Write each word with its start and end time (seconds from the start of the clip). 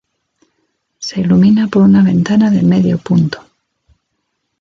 Se 0.97 1.21
ilumina 1.21 1.67
por 1.67 1.83
una 1.83 2.01
ventana 2.01 2.49
de 2.49 2.63
medio 2.63 2.97
punto. 2.97 3.45